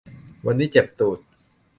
[0.45, 1.19] วันนี้เจ็บตูด